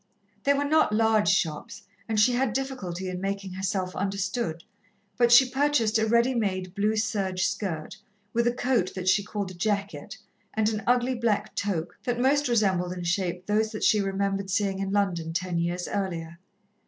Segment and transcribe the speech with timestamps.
[0.45, 4.63] They were not large shops, and she had difficulty in making herself understood,
[5.15, 7.97] but she purchased a ready made blue serge skirt,
[8.33, 10.17] with a coat that she called a jacket,
[10.55, 14.79] and an ugly black toque, that most resembled in shape those that she remembered seeing
[14.79, 16.39] in London ten years earlier.